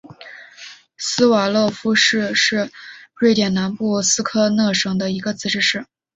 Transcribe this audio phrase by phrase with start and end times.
[0.97, 2.71] 斯瓦勒夫市是
[3.15, 5.85] 瑞典南部斯科讷省的一个自治市。